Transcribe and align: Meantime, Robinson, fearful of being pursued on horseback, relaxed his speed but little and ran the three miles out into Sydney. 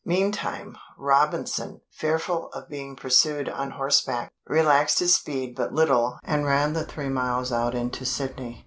Meantime, 0.03 0.75
Robinson, 0.97 1.79
fearful 1.91 2.47
of 2.53 2.67
being 2.67 2.95
pursued 2.95 3.47
on 3.47 3.69
horseback, 3.69 4.31
relaxed 4.47 4.97
his 4.97 5.13
speed 5.13 5.55
but 5.55 5.75
little 5.75 6.17
and 6.23 6.43
ran 6.43 6.73
the 6.73 6.83
three 6.83 7.07
miles 7.09 7.51
out 7.51 7.75
into 7.75 8.03
Sydney. 8.03 8.59